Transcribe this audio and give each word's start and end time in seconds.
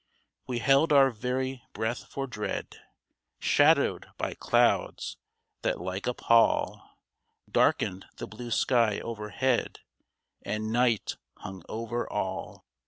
We 0.47 0.57
held 0.57 0.91
our 0.91 1.11
very 1.11 1.61
breath 1.73 2.05
for 2.07 2.25
dread; 2.25 2.75
Shadowed 3.37 4.07
by 4.17 4.33
clouds, 4.33 5.17
that, 5.61 5.79
like 5.79 6.07
a 6.07 6.15
pall, 6.15 6.97
Darkened 7.47 8.07
the 8.17 8.25
blue 8.25 8.49
sky 8.49 8.99
overhead, 8.99 9.81
And 10.41 10.71
night 10.71 11.17
hung 11.41 11.61
over 11.69 12.11
all. 12.11 12.65